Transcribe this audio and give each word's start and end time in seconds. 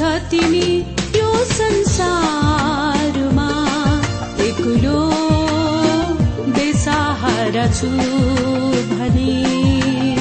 तिमी 0.00 0.84
यो 1.16 1.44
संसारमा। 1.44 3.50
एक्लो 4.40 5.12
बेसहारा 6.52 7.66
छु 7.66 7.88
भनी। 8.94 10.16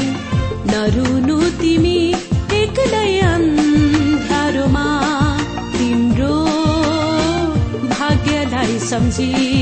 नरुनु 0.70 1.50
तिमी 1.50 2.14
एक्लै 2.54 3.20
अन्धारोमा। 3.20 4.88
तिम्रो 5.78 6.46
भाग्यलाई 7.90 8.80
सम्झी। 8.80 9.53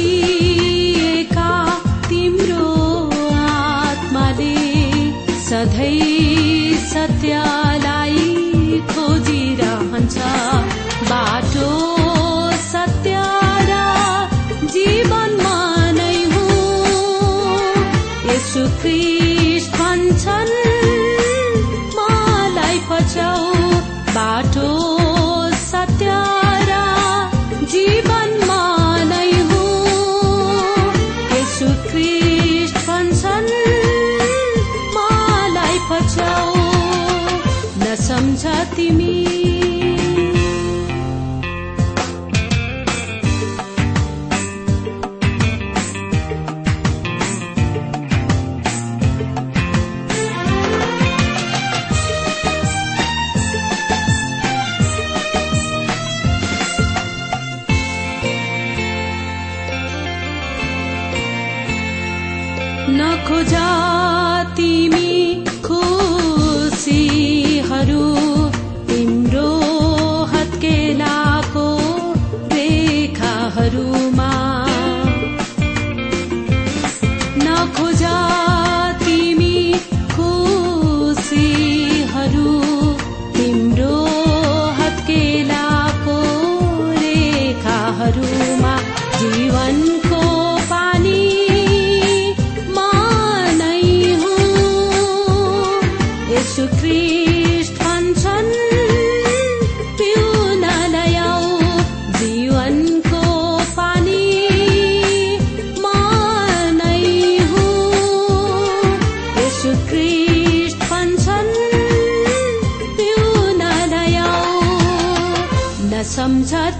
छटपटिएका 0.00 1.50
तिम्रो 2.08 2.70
आत्माले 3.40 4.54
सधैँ 5.48 6.19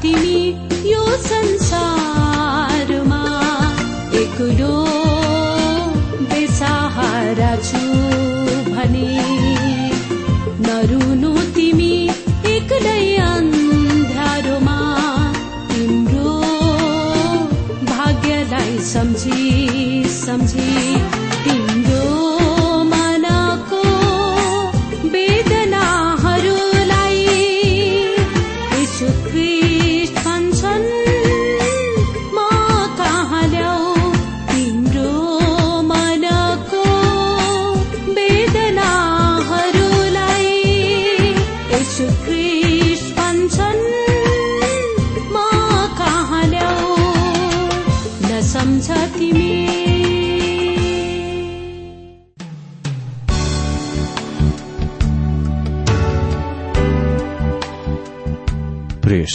hatimu 0.00 0.29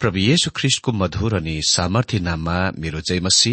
प्रभु 0.00 0.18
येशु 0.18 0.50
ख्रिष्टको 0.50 0.92
मधुर 0.92 1.34
अनि 1.34 1.60
सामर्थ्य 1.66 2.18
नाममा 2.18 2.56
मेरो 2.78 3.00
जयमसी 3.00 3.52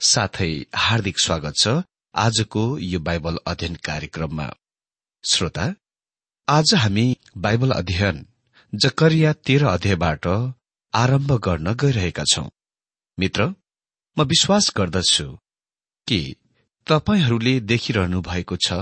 साथै 0.00 0.52
हार्दिक 0.74 1.18
स्वागत 1.20 1.56
छ 1.56 1.74
आजको 2.14 2.62
यो 2.82 3.00
बाइबल 3.00 3.36
अध्ययन 3.46 3.74
कार्यक्रममा। 3.84 4.46
श्रोता 5.24 5.66
आज 6.48 6.74
हामी 6.74 7.04
बाइबल 7.36 7.70
अध्ययन 7.70 8.24
जकरिया 8.72 9.32
तेह्र 9.46 9.66
अध्यायबाट 9.66 10.26
आरम्भ 10.94 11.32
गर्न 11.38 11.74
गइरहेका 11.74 12.24
छौं। 12.24 12.48
मित्र 13.18 13.48
म 14.16 14.24
विश्वास 14.24 14.72
गर्दछु 14.76 15.28
कि 16.08 16.20
तपाईँहरूले 16.86 17.58
देखिरहनु 17.66 18.20
भएको 18.22 18.56
छ 18.56 18.80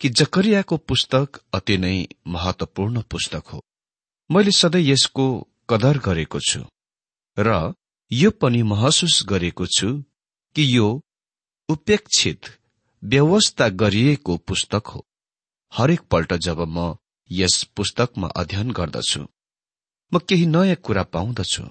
कि 0.00 0.08
जकरियाको 0.16 0.76
पुस्तक 0.88 1.40
अति 1.54 1.78
नै 1.78 1.94
महत्वपूर्ण 2.28 3.02
पुस्तक 3.10 3.44
हो। 3.52 3.62
मैले 4.30 4.50
सधैँ 4.50 4.82
यसको 4.82 5.28
कदर 5.70 5.98
गरेको 5.98 6.40
छु। 6.40 6.60
र 7.36 7.74
यो 8.10 8.30
पनि 8.40 8.62
महसुस 8.62 9.22
गरेको 9.28 9.66
छु 9.76 9.88
कि 10.56 10.64
यो 10.76 10.88
उपेक्षित 11.68 12.50
व्यवस्था 13.02 13.68
गरिएको 13.82 14.36
पुस्तक 14.48 14.86
हो। 14.86 15.04
हरेक 15.72 16.00
पल्ट 16.10 16.32
जब 16.46 16.60
म 16.68 16.94
यस 17.30 17.62
पुस्तकमा 17.76 18.28
अध्ययन 18.36 18.70
गर्दछु 18.70 19.20
म 20.12 20.18
केही 20.28 20.46
नयाँ 20.46 20.76
कुरा 20.76 21.02
पाउँदछु। 21.14 21.64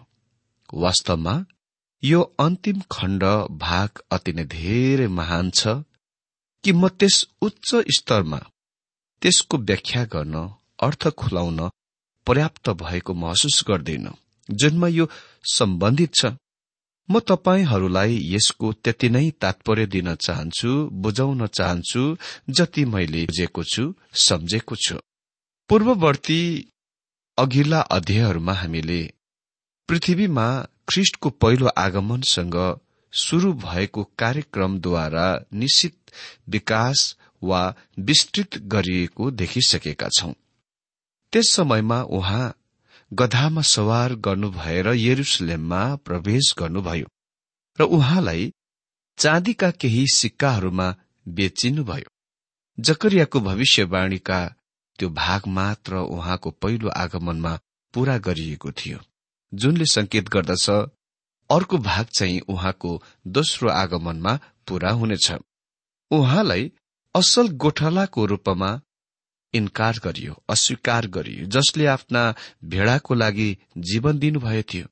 वास्तवमा 0.74 1.34
यो 2.04 2.22
अन्तिम 2.40 2.81
खण्ड 2.92 3.24
भाग 3.60 4.00
अति 4.12 4.34
नै 4.34 4.44
धेरै 4.45 5.07
महान 5.07 5.50
छ 5.52 5.68
कि 6.63 6.72
म 6.72 6.88
त्यस 6.90 7.18
उच्च 7.42 7.69
स्तरमा 7.98 8.40
त्यसको 9.22 9.57
व्याख्या 9.57 10.04
गर्न 10.13 10.36
अर्थ 10.80 11.07
खुलाउन 11.19 11.60
पर्याप्त 12.30 12.70
भएको 12.81 13.14
महसुस 13.14 13.64
गर्दैन 13.68 14.10
जुनमा 14.50 14.88
यो 14.88 15.10
सम्बन्धित 15.54 16.14
छ। 16.16 16.31
म 17.10 17.20
तपाईँहरूलाई 17.20 18.18
यसको 18.26 18.72
त्यति 18.74 19.10
नै 19.10 19.30
तात्पर्य 19.42 19.86
दिन 19.86 20.14
चाहन्छु 20.16 20.72
बुझाउन 21.04 21.46
चाहन्छु 21.50 22.02
जति 22.50 22.84
मैले 22.86 23.24
बुझेको 23.26 23.64
छु 23.64 23.94
सम्झेको 24.24 24.76
छु। 24.76 24.98
पूर्ववर्ती 25.70 26.42
अघिल्ला 27.38 27.80
अध्यायहरूमा 27.92 28.54
हामीले 28.54 29.02
पृथ्वीमा 29.90 30.46
ख्रिष्टको 30.90 31.30
पहिलो 31.42 31.68
आगमनसँग 31.78 32.58
शुरू 33.14 33.54
भएको 33.60 34.04
कार्यक्रमद्वारा 34.20 35.28
निश्चित 35.54 36.12
विकास 36.50 37.16
वा 37.44 37.62
विस्तृत 38.00 38.58
गरिएको 38.68 39.31
देखिसकेका 39.31 40.10
छौं। 40.10 40.34
त्यस 41.34 41.52
समयमा 41.52 42.02
उहाँ 42.02 42.54
गधामा 43.14 43.62
सवार 43.62 44.14
गर्नु 44.16 44.50
भएर 44.52 44.88
यरुसलेममा 44.88 45.96
प्रवेश 45.96 46.54
गर्नुभयो 46.60 47.08
र 47.80 47.84
उहाँलाई 47.84 48.54
चाँदीका 49.18 49.72
केही 49.72 50.06
सिक्काहरूमा 50.08 50.96
बेचिनुभयो। 51.28 52.10
जकरियाको 52.80 53.40
भविष्यवाणीका 53.40 54.40
त्यो 55.00 55.10
भाग 55.10 55.48
मात्र 55.48 55.96
उहाँको 55.96 56.52
पहिलो 56.52 56.90
आगमनमा 56.90 57.60
पूरा 57.94 58.18
गरिएको 58.18 58.72
थियो। 58.72 59.00
जुनले 59.54 59.86
संकेत 59.86 60.30
गर्दछ 60.30 60.70
अर्को 61.50 61.78
भाग 61.78 62.06
चाहिँ 62.06 62.40
उहाँको 62.40 63.04
दोस्रो 63.28 63.70
आगमनमा 63.70 64.40
पूरा 64.68 64.92
हुनेछ। 64.92 65.31
उहाँलाई 66.12 66.72
असल 67.16 67.48
गोठालाको 67.48 68.26
रूपमा 68.26 68.81
इन्कार 69.54 70.00
गरियो 70.06 70.34
अस्वीकार 70.50 71.07
गरियो 71.07 71.46
जसले 71.46 71.86
आफ्ना 71.86 72.24
भेडाको 72.63 73.13
लागि 73.13 73.57
जीवन 73.78 74.19
दिनुभएको 74.19 74.63
थियो। 74.74 74.88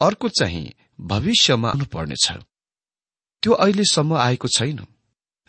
अर्को 0.00 0.28
चाहिँ 0.28 0.72
भविष्यमा 1.00 1.68
आउनुपर्नेछ। 1.68 2.26
त्यो 3.42 3.52
अहिलेसम्म 3.52 4.16
आएको 4.16 4.48
छैन 4.48 4.80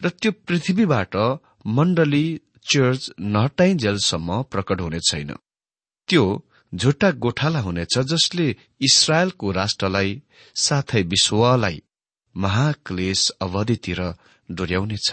र 0.02 0.10
त्यो 0.10 0.32
पृथ्वीबाट 0.32 1.16
मण्डली 1.68 2.26
चर्च 2.72 3.12
नहटाइन्जेलसम्म 3.20 4.42
प्रकट 4.44 4.82
हुने 4.82 5.00
छैन। 5.00 5.36
त्यो 6.10 6.24
झुट्टा 6.76 7.12
गोठाला 7.12 7.60
हुनेछ 7.60 7.98
जसले 7.98 8.56
इसरायलको 8.82 9.52
राष्ट्रलाई 9.52 10.22
साथै 10.56 11.02
विश्वलाई 11.04 11.82
महाक्लेश 12.36 13.30
अवधितिर 13.42 14.02
डोर्याउनेछ। 14.52 15.12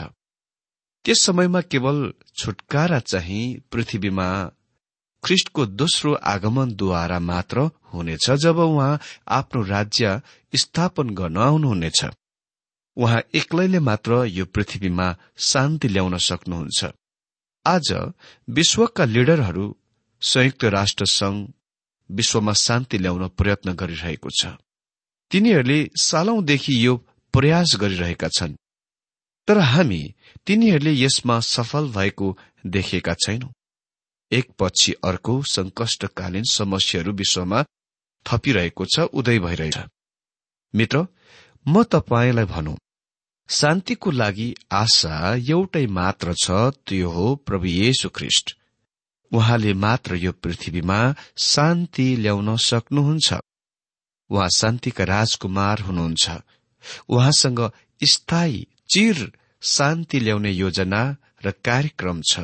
त्यस 1.05 1.23
समयमा 1.23 1.61
केवल 1.61 2.13
छुटकारा 2.37 2.99
चाहिँ 3.01 3.59
पृथ्वीमा 3.73 4.29
ख्रिष्टको 5.25 5.67
दोस्रो 5.67 6.13
आगमनद्वारा 6.15 7.19
मात्र 7.19 7.71
हुनेछ 7.93 8.31
जब 8.31 8.59
उहाँ 8.59 9.01
आफ्नो 9.29 9.63
राज्य 9.63 10.21
स्थापन 10.57 11.11
गर्न 11.11 11.37
आउनुहुनेछ। 11.37 12.05
उहाँ 12.97 13.23
एक्लैले 13.35 13.79
मात्र 13.79 14.25
यो 14.25 14.45
पृथ्वीमा 14.45 15.17
शान्ति 15.39 15.89
ल्याउन 15.89 16.17
सक्नुहुन्छ। 16.19 16.85
आज 17.67 17.93
विश्वका 18.51 19.05
लिडरहरू 19.05 19.77
संयुक्त 20.23 20.65
राष्ट्र 20.65 21.07
संघ 21.07 21.49
विश्वमा 22.11 22.53
शान्ति 22.53 22.99
ल्याउन 22.99 23.29
प्रयत्न 23.29 23.73
गरिरहेको 23.73 24.31
छ। 24.31 24.47
तिनीहरूले 25.31 25.91
सालौंदेखि 26.01 26.87
यो 26.87 26.97
प्रयास 27.33 27.77
गरिरहेका 27.81 28.29
छन्। 28.29 28.55
तर 29.49 29.59
हामी 29.59 30.15
तिनीहरूले 30.49 30.93
यसमा 30.95 31.39
सफल 31.45 31.89
भएको 31.93 32.27
देखेका 32.67 33.15
छैनौ। 33.15 33.49
एकपछि 34.33 34.93
अर्को 35.05 35.43
संकष्टकालीन 35.51 36.45
समस्याहरू 36.51 37.13
विश्वमा 37.13 37.63
थपिरहेको 38.27 38.85
छ 38.85 39.01
उदय 39.13 39.39
भइरहेछ। 39.39 39.79
मित्र 40.75 41.07
म 41.67 41.83
तपाईँलाई 41.93 42.45
भनौं 42.45 42.77
शान्तिको 43.49 44.11
लागि 44.11 44.49
आशा 44.73 45.17
एउटै 45.51 45.87
मात्र 45.99 46.35
छ 46.35 46.51
त्यो 46.87 47.11
हो 47.11 47.35
प्रभु 47.47 47.67
येशु 47.67 48.09
ख्रिष्ट। 48.09 48.57
उहाँले 49.33 49.73
मात्र 49.75 50.15
यो 50.17 50.33
पृथ्वीमा 50.33 51.01
शान्ति 51.45 52.07
ल्याउन 52.17 52.57
सक्नुहुन्छ। 52.57 53.29
उहाँ 54.31 54.49
शान्तिका 54.57 55.05
राजकुमार 55.05 55.81
हुनुहुन्छ। 55.81 56.25
उहाँसँग 57.09 57.61
स्थायी 58.03 58.67
चिर 58.91 59.31
शान्ति 59.63 60.21
ल्याउने 60.21 60.51
योजना 60.51 61.17
र 61.45 61.51
कार्यक्रम 61.65 62.23
छ। 62.23 62.41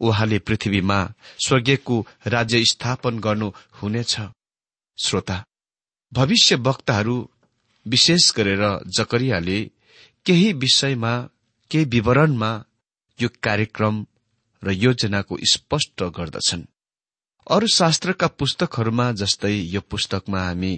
उहाँले 0.00 0.38
पृथ्वीमा 0.38 0.98
स्वर्गीयको 1.46 2.06
राज्य 2.26 2.62
स्थापन 2.64 3.18
गर्नु 3.18 3.50
हुनेछ। 3.82 4.16
श्रोता 4.98 5.44
भविष्य 6.12 6.54
वक्ताहरू 6.56 7.16
विशेष 7.86 8.32
गरेर 8.36 8.62
जकरियाले 8.96 9.60
केही 10.26 10.52
विषयमा 10.52 11.12
केही 11.70 11.84
विवरणमा 11.84 12.50
यो 13.18 13.28
कार्यक्रम 13.42 14.06
र 14.62 14.70
योजनाको 14.70 15.36
स्पष्ट 15.52 16.02
गर्दछन्। 16.02 16.64
अरू 17.50 17.66
शास्त्रका 17.66 18.26
पुस्तकहरूमा 18.26 19.12
जस्तै 19.12 19.54
यो 19.54 19.80
पुस्तकमा 19.80 20.40
हामी 20.44 20.72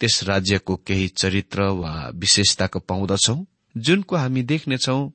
त्यस 0.00 0.22
राज्यको 0.24 0.76
केही 0.76 1.08
चरित्र 1.08 1.62
वा 1.62 1.92
विशेषताको 2.14 2.78
पाउँदछौ। 2.78 3.36
जुनको 3.76 4.16
हामी 4.16 4.42
देख्नेछौ 4.42 5.12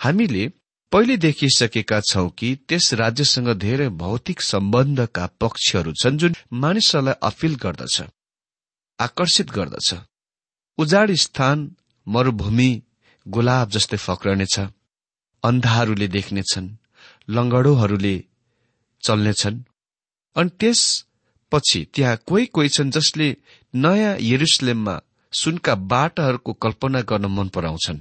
हामीले 0.00 0.48
पहिले 0.92 1.16
देखिसकेका 1.16 2.00
छौं 2.00 2.28
कि 2.28 2.48
त्यस 2.68 2.94
राज्यसँग 2.94 3.48
धेरै 3.58 3.88
भौतिक 3.88 4.40
सम्बन्धका 4.40 5.26
पक्षहरू 5.40 5.92
छन् 5.92 6.18
जुन 6.18 6.34
मानिसहरूलाई 6.52 7.14
अपिल 7.22 7.54
गर्दछ 7.54 8.02
आकर्षित 8.98 9.50
गर्दछ। 9.50 9.94
उजाड 10.78 11.10
स्थान 11.12 11.58
मरूभूमि 12.06 12.70
गुलाब 13.26 13.70
जस्तै 13.70 13.96
फक्रनेछ 13.96 14.58
अन्धाहरूले 15.42 16.08
देख्नेछन् 16.08 16.68
लङ्गडोहरूले 17.30 18.16
चल्नेछन्। 19.02 19.62
अनि 20.36 20.50
त्यसपछि 20.60 21.80
त्यहाँ 21.94 22.16
कोही 22.26 22.46
कोही 22.46 22.68
छन् 22.68 22.90
जसले 22.90 23.28
नयाँ 23.74 24.16
यरुसलेममा 24.20 24.96
सुनका 25.32 25.74
बाटाहरूको 25.74 26.52
कल्पना 26.52 27.00
गर्न 27.00 27.26
मन 27.26 27.48
पराउँछन्। 27.48 27.98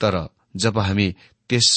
तर 0.00 0.14
जब 0.56 0.78
हामी 0.78 1.08
त्यस 1.48 1.68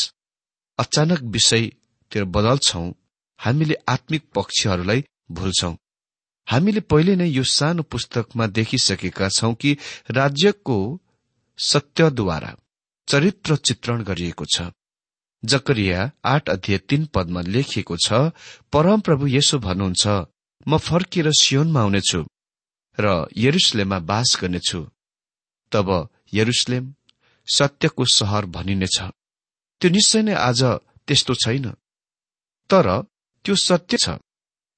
अचानक 0.79 1.21
विषयतिर 1.35 2.23
बदल्छौं 2.25 2.91
हामीले 3.39 3.75
आत्मिक 3.87 4.23
पक्षहरूलाई 4.35 5.03
भुल्छौं। 5.31 5.75
हामीले 6.47 6.79
पहिले 6.81 7.15
नै 7.15 7.27
यो 7.27 7.43
सानो 7.43 7.83
पुस्तकमा 7.83 8.47
देखिसकेका 8.47 9.29
छौं 9.29 9.53
कि 9.53 9.77
राज्यको 10.11 10.77
सत्यद्वारा 11.59 12.55
चरित्र 13.07 13.55
चित्रण 13.55 14.03
गरिएको 14.03 14.45
छ। 14.45 14.61
जकरिया 15.43 16.11
आठ 16.25 16.49
अध्यय 16.49 16.77
तीन 16.77 17.05
पदमा 17.05 17.41
लेखिएको 17.41 17.97
छ 17.97 18.13
परमप्रभु 18.73 19.27
यसो 19.27 19.59
भन्नुहुन्छ 19.59 20.07
म 20.67 20.77
फर्किएर 20.77 21.31
सियोनमा 21.31 21.81
आउनेछु। 21.81 22.21
र 22.99 23.27
यरुसलेममा 23.37 23.99
बास 23.99 24.37
गर्नेछु। 24.41 24.81
तब 25.71 26.09
यरुसलेम 26.33 26.93
सत्यको 27.47 28.05
सहर 28.05 28.45
भनिनेछ। 28.45 28.97
त्यो 29.81 29.89
निश्चय 29.89 30.21
नै 30.21 30.33
आज 30.33 30.61
त्यस्तो 31.07 31.33
छैन। 31.35 31.65
तर 32.69 32.87
त्यो 33.45 33.55
सत्य 33.55 33.97
छ 33.97 34.09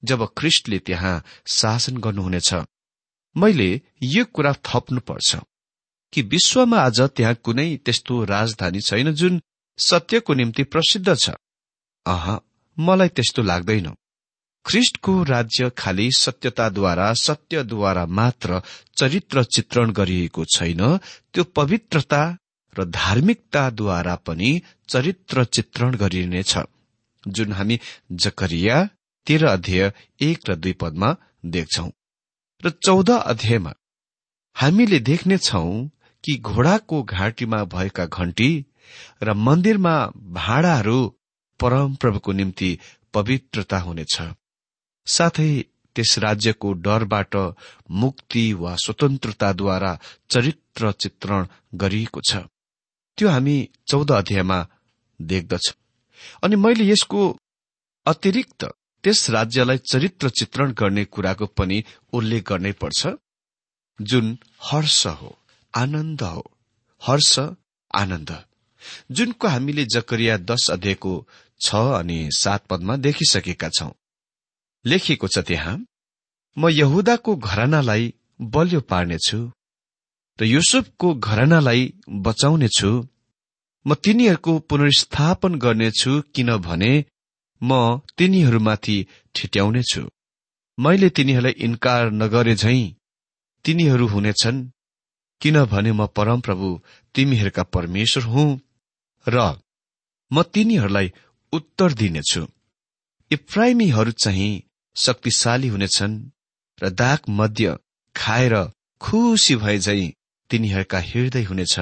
जब 0.04 0.26
ख्रिस्टले 0.38 0.80
त्यहाँ 0.80 1.24
शासन 1.48 1.98
गर्नुहुनेछ। 1.98 2.54
मैले 3.36 3.70
यो 4.04 4.26
कुरा 4.26 4.54
थप्नुपर्छ 4.66 5.36
कि 6.14 6.22
विश्वमा 6.22 6.78
आज 6.80 7.02
त्यहाँ 7.02 7.36
कुनै 7.36 7.70
त्यस्तो 7.78 8.24
राजधानी 8.24 8.82
छैन 8.82 9.12
जुन 9.12 9.42
सत्यको 9.78 10.34
निम्ति 10.34 10.64
प्रसिद्ध 10.64 11.16
छ। 11.16 11.30
अह 12.06 12.26
मलाई 12.80 13.10
त्यस्तो 13.10 13.42
लाग्दैन। 13.44 13.88
ख्रिस्टको 14.68 15.24
राज्य 15.24 15.70
खालि 15.78 16.10
सत्यताद्वारा 16.12 17.12
सत्यद्वारा 17.14 18.06
मात्र 18.06 18.62
चरित्र 18.98 19.44
चित्रण 19.44 19.92
गरिएको 19.92 20.46
छैन 20.46 20.82
त्यो 21.34 21.44
पवित्रता 21.56 22.22
र 22.76 22.86
धार्मिकताद्वारा 22.86 24.16
पनि 24.28 24.50
चरित्र 24.90 25.44
चित्रण 25.46 25.96
गरिनेछ। 25.96 26.58
जुन 27.28 27.52
हामी 27.54 27.80
जकरिया 28.12 28.84
तेह्र 29.28 29.48
अध्यय 29.48 29.92
एक 30.22 30.50
र 30.50 30.56
दुई 30.56 30.74
पदमा 30.74 31.16
देख्छौ। 31.46 31.88
र 32.64 32.70
चौध 32.70 33.10
अध्यायमा 33.12 33.74
हामीले 34.56 35.00
देख्नेछौ 35.00 35.64
कि 36.24 36.38
घोडाको 36.42 37.02
घाँटीमा 37.04 37.64
भएका 37.64 38.06
घण्टी 38.06 38.50
र 39.24 39.34
मन्दिरमा 39.34 39.96
भाँडाहरू 40.38 41.00
परमप्रभुको 41.60 42.32
निम्ति 42.32 42.78
पवित्रता 43.14 43.80
हुनेछ। 43.80 44.22
साथै 45.08 45.62
त्यस 45.96 46.20
राज्यको 46.20 46.74
डरबाट 46.74 47.36
मुक्ति 47.92 48.54
वा 48.54 48.76
स्वतन्त्रताद्वारा 48.76 50.00
चरित्र 50.30 50.92
चित्रण 50.92 51.48
गरिएको 51.76 52.22
छ। 52.22 52.36
त्यो 53.18 53.30
हामी 53.30 53.70
चौध 53.88 54.12
अध्यायमा 54.12 54.68
देख्दछ। 55.22 55.76
अनि 56.44 56.56
मैले 56.56 56.88
यसको 56.92 57.38
अतिरिक्त 58.06 58.66
त्यस 59.04 59.30
राज्यलाई 59.30 59.78
चरित्र 59.78 60.30
चित्रण 60.30 60.72
गर्ने 60.72 61.06
कुराको 61.06 61.46
पनि 61.46 61.84
उल्लेख 62.14 62.44
गर्नै 62.50 62.72
पर्छ। 62.72 63.08
जुन 64.02 64.38
हर्ष 64.64 65.08
हो 65.08 65.38
आनन्द 65.76 66.22
हो। 66.22 66.52
हर्ष 67.02 67.40
आनन्द। 67.96 68.44
जुनको 69.12 69.48
हामीले 69.48 69.86
जकरिया 69.86 70.38
दश 70.38 70.70
अध्ययको 70.70 71.28
छ 71.62 71.76
अनि 71.76 72.30
सात 72.38 72.66
पदमा 72.66 72.96
देखिसकेका 72.96 73.70
छौं। 73.70 73.92
लेखिएको 74.90 75.28
छ 75.28 75.46
त्यहाँ 75.48 75.76
म 76.58 76.70
यहुदाको 76.72 77.36
घरानालाई 77.50 78.14
बलियो 78.54 78.82
पार्नेछु 78.92 79.40
र 80.40 80.46
युसुफको 80.46 81.14
घरानालाई 81.28 81.82
बचाउनेछु। 82.26 82.92
म 83.86 83.94
तिनीहरूको 83.96 84.54
पुनर्स्थापन 84.70 85.56
गर्नेछु 85.56 86.12
किनभने 86.36 86.92
म 87.62 87.72
तिनीहरूमाथि 88.18 88.98
ठिट्याउनेछु। 89.36 90.02
मैले 90.78 91.10
तिनीहरूलाई 91.10 91.56
इन्कार 91.68 92.04
नगरे 92.12 92.56
झै 92.56 92.78
तिनीहरू 93.66 94.08
हुनेछन् 94.08 94.66
किनभने 95.42 95.92
म 95.92 96.06
परमप्रभु 96.18 96.70
तिमीहरूका 97.16 97.64
परमेश्वर 97.76 98.24
हुँ 98.24 98.50
र 99.26 99.38
म 100.32 100.44
तिनीहरूलाई 100.54 101.12
उत्तर 101.54 101.94
दिनेछु। 101.94 102.42
इफ्राइमीहरू 103.32 104.12
चाहिँ 104.24 104.54
शक्तिशाली 104.98 105.68
हुनेछन् 105.68 106.30
र 106.84 106.90
दाग 106.90 107.20
मध्य 107.30 107.78
खाएर 108.16 108.54
खुसी 109.02 109.56
भए 109.56 109.78
झै 109.80 110.14
तिनीहरूका 110.50 111.00
हृदय 111.00 111.44
हुनेछ। 111.44 111.80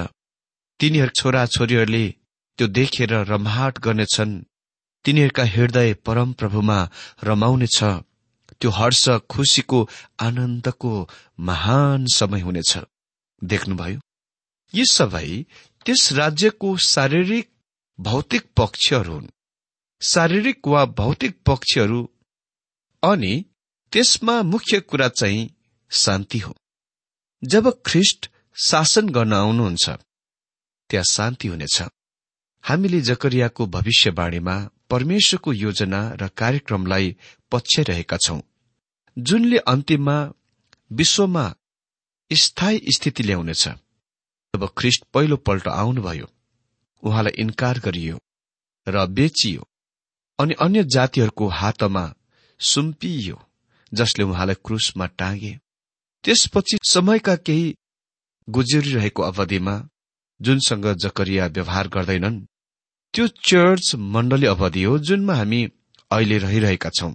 तिनीहरू 0.80 1.10
छोरा 1.16 1.46
छोरीहरूले 1.46 2.14
त्यो 2.58 2.66
देखेर 2.68 3.12
रमाहट 3.12 3.78
गर्नेछन्। 3.78 4.42
तिनीहरूका 5.04 5.44
हृदय 5.44 5.94
परमप्रभुमा 5.94 6.90
रमाउनेछ। 7.24 7.78
त्यो 8.60 8.70
हर्ष 8.70 9.08
खुसीको 9.08 9.88
आनन्दको 10.20 11.08
महान 11.40 12.06
समय 12.06 12.40
हुनेछ। 12.40 12.78
देख्नुभयो? 13.44 14.00
यी 14.74 14.84
सबै 14.84 15.44
त्यस 15.86 16.12
राज्यको 16.12 16.76
शारीरिक 16.76 17.50
भौतिक 18.00 18.42
पक्षहरू 18.56 19.12
हुन्। 19.12 19.26
शारीरिक 20.02 20.68
वा 20.68 20.84
भौतिक 20.84 21.40
पक्षहरू 21.46 22.10
अनि 23.06 23.34
त्यसमा 23.92 24.42
मुख्य 24.42 24.80
कुरा 24.80 25.08
चाहिँ 25.08 25.50
शान्ति 25.90 26.38
हो। 26.38 26.54
जब 27.42 27.68
ख्रिस्ट 27.86 28.30
शासन 28.56 29.08
गर्न 29.08 29.32
आउनुहुन्छ 29.32 29.88
त्यहाँ 30.90 31.04
शान्ति 31.10 31.48
हुनेछ। 31.48 31.82
हामीले 32.64 33.00
जकरियाको 33.00 33.66
भविष्यवाणीमा 33.66 34.56
परमेश्वरको 34.90 35.52
योजना 35.52 36.00
र 36.20 36.28
कार्यक्रमलाई 36.36 37.16
पछ्याइरहेका 37.52 38.16
छौं 38.16 38.40
जुनले 39.16 39.58
अन्तिममा 39.68 40.18
विश्वमा 40.90 41.44
स्थायी 42.30 42.80
स्थिति 42.96 43.22
ल्याउनेछ। 43.22 43.68
जब 44.54 44.68
ख्रिस्ट 44.78 45.04
पहिलो 45.14 45.36
पल्ट 45.36 45.68
आउनुभयो 45.68 46.26
उहाँलाई 47.02 47.40
इन्कार 47.42 47.78
गरियो 47.78 48.18
र 48.86 49.06
बेचियो 49.16 49.62
अनि 50.38 50.54
अन्य 50.60 50.84
जातिहरूको 50.94 51.48
हातमा 51.58 52.04
सुम्पियो 52.58 53.48
जसले 53.94 54.24
उहाँलाई 54.24 54.54
क्रुसमा 54.54 55.06
टाँगे। 55.06 55.58
त्यसपछि 56.24 56.76
समयका 56.88 57.36
केही 57.36 57.76
गुज्रिरहेको 58.48 59.22
अवधिमा 59.22 59.88
जुनसँग 60.40 60.86
जकरिया 60.94 61.46
व्यवहार 61.46 61.88
गर्दैनन् 61.88 62.44
त्यो 63.14 63.28
चर्च 63.28 63.94
मण्डली 63.94 64.46
अवधि 64.46 64.82
हो 64.82 64.98
जुनमा 64.98 65.34
हामी 65.34 65.68
अहिले 66.10 66.38
रहिरहेका 66.38 66.90
छौं। 66.90 67.12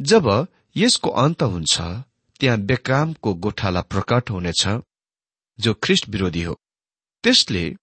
जब 0.00 0.48
यसको 0.76 1.10
अन्त 1.10 1.42
हुन्छ 1.42 1.80
त्यहाँ 2.40 2.58
बेकामको 2.58 3.34
गोठाला 3.34 3.80
प्रकट 3.82 4.30
हुनेछ 4.30 4.68
जो 5.60 5.74
ख्रिस्ट 5.74 6.08
विरोधी 6.08 6.42
हो। 6.42 6.60
त्यसले 7.22 7.76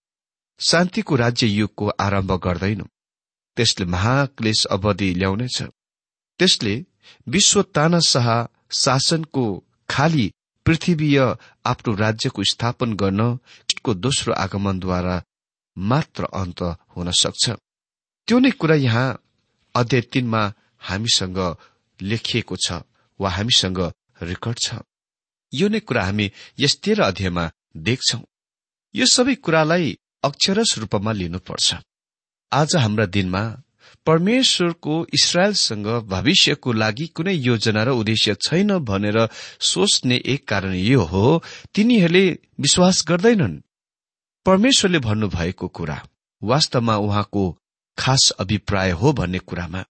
शान्तिको 0.59 1.15
राज्य 1.15 1.47
युगको 1.47 1.89
आरम्भ 1.89 2.31
गर्दैन। 2.31 2.81
त्यसले 3.57 3.85
महाक्लेश 3.85 4.65
अवधि 4.65 5.13
ल्याउनेछ। 5.13 5.63
त्यसले 6.39 6.75
विश्व 7.27 7.61
तानाशाह 7.75 8.27
शासनको 8.77 9.45
खाली 9.89 10.25
पृथ्वीय 10.65 11.19
आफ्नो 11.65 11.93
राज्यको 11.95 12.43
स्थापन 12.43 12.93
गर्न 12.93 13.21
को 13.83 13.93
दोस्रो 13.95 14.33
आगमनद्वारा 14.33 15.15
मात्र 15.77 16.23
अन्त 16.33 16.61
हुन 16.95 17.11
सक्छ। 17.11 17.49
त्यो 18.27 18.39
नै 18.39 18.51
कुरा 18.51 18.75
यहाँ 18.75 19.07
अध्याय 19.75 20.01
तीनमा 20.11 20.41
हामीसँग 20.79 21.39
लेखिएको 21.99 22.55
छ 22.65 22.81
वा 23.19 23.29
हामीसँग 23.29 23.79
रेकर्ड 24.21 24.57
छ। 24.65 24.67
यो 25.53 25.67
नै 25.67 25.79
कुरा 25.79 26.03
हामी 26.05 26.31
यस 26.59 26.73
तेह्र 26.83 27.01
अध्यायमा 27.03 27.45
देख्छौ। 27.77 28.19
यो 28.95 29.05
सबै 29.05 29.35
कुरालाई 29.35 29.97
अक्षरस 30.23 30.77
रूपमा 30.77 31.11
लिनुपर्छ। 31.11 31.67
आज 32.51 32.75
हाम्रा 32.75 33.05
दिनमा 33.05 33.41
परमेश्वरको 34.09 34.93
इसरायलसँग 35.13 35.87
भविष्यको 36.09 36.71
लागि 36.73 37.05
कुनै 37.07 37.33
योजना 37.33 37.83
र 37.83 37.89
उद्देश्य 37.93 38.33
छैन 38.41 38.77
भनेर 38.79 39.17
सोच्ने 39.61 40.15
एक 40.25 40.47
कारण 40.47 40.73
यो 40.73 41.01
हो 41.01 41.23
तिनीहरूले 41.75 42.23
विश्वास 42.59 43.03
गर्दैनन्। 43.07 43.59
परमेश्वरले 44.45 44.99
भन्नुभएको 44.99 45.67
कुरा 45.67 45.97
वास्तवमा 46.41 46.95
उहाँको 46.97 47.43
खास 47.97 48.29
अभिप्राय 48.39 48.91
हो 48.91 49.11
भन्ने 49.13 49.39
कुरामा। 49.39 49.81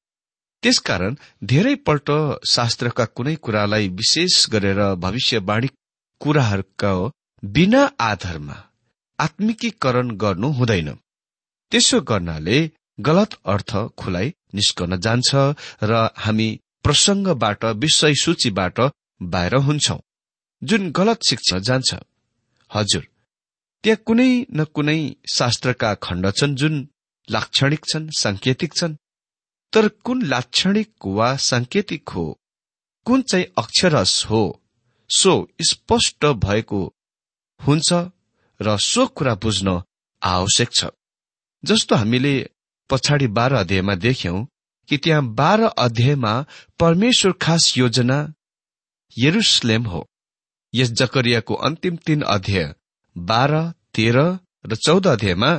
त्यसकारण 0.63 1.15
धेरैपल्ट 1.43 2.09
शास्त्रका 2.49 3.05
कुनै 3.05 3.35
कुरालाई 3.35 3.88
विशेष 3.89 4.49
गरेर 4.49 4.81
भविष्यवाणी 4.95 5.67
कुराहरूका 6.21 6.91
बिना 7.43 7.83
आधारमा 7.99 8.57
आत्मिकीकरण 9.19 10.11
गर्नु 10.15 10.49
हुँदैन। 10.51 10.89
त्यसो 11.71 12.01
गर्नाले 12.01 12.59
गलत 13.00 13.34
अर्थ 13.46 13.72
खुलाइ 14.00 14.34
निस्कन 14.56 14.98
जान्छ 15.00 15.29
र 15.84 16.10
हामी 16.18 16.50
प्रसंगबाट 16.84 17.65
विषय 17.84 18.13
सूचीबाट 18.24 18.79
बाहिर 19.34 19.56
हुन्छौ। 19.68 19.98
जुन 20.62 20.91
गलत 20.91 21.24
शिक्षा 21.29 21.60
जान्छ। 21.60 21.89
हजुर 22.72 23.03
त्यहाँ 23.84 24.03
कुनै 24.06 24.32
न 24.51 24.63
कुनै 24.75 25.00
शास्त्रका 25.34 25.94
खण्ड 26.06 26.32
छन् 26.32 26.56
जुन 26.56 26.75
लाक्षणिक 27.27 27.86
छन् 27.86 28.10
साङ्केतिक 28.20 28.74
छन्। 28.74 28.98
तर 29.74 29.88
कुन 30.06 30.25
लाक्षणिक 30.25 31.06
वा 31.18 31.36
साङ्केतिक 31.50 32.10
हो 32.10 32.25
कुन 33.08 33.22
चाहिँ 33.22 33.46
अक्षरस 33.58 34.13
हो 34.29 34.41
सो 35.10 35.34
स्पष्ट 35.70 36.25
भएको 36.46 36.82
हुन्छ 37.60 37.89
र 38.60 38.77
सो 38.84 39.06
कुरा 39.08 39.36
बुझ्न 39.36 39.82
आवश्यक 40.22 40.70
छ। 40.74 40.86
जस्तो 41.63 41.96
हामीले 41.96 42.34
पछाडि 42.89 43.27
बाह्र 43.38 43.55
अध्यायमा 43.55 43.96
देख्यौं 43.98 44.43
कि 44.89 44.98
त्यहाँ 44.98 45.24
बाह्र 45.36 45.65
अध्यायमा 45.77 46.34
परमेश्वर 46.79 47.31
खास 47.41 47.74
योजना 47.77 48.17
यरुसलेम 49.17 49.84
हो। 49.86 50.05
यस 50.74 50.91
जकरियाको 50.91 51.53
अन्तिम 51.67 51.96
तीन 52.05 52.22
अध्याय 52.27 52.74
बाह्र 53.15 53.62
तेह्र 53.96 54.24
र 54.65 54.75
चौध 54.77 55.08
अध्यायमा 55.08 55.51